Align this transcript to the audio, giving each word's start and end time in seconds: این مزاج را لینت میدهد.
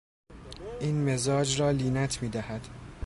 این 0.79 1.09
مزاج 1.09 1.61
را 1.61 1.71
لینت 1.71 2.23
میدهد. 2.23 2.67